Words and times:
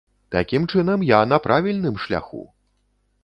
Такім 0.35 0.63
чынам, 0.75 1.03
я 1.09 1.19
на 1.31 1.39
правільным 1.45 1.99
шляху! 2.05 2.41